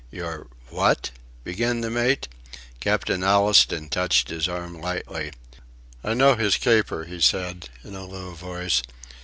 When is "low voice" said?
8.07-8.81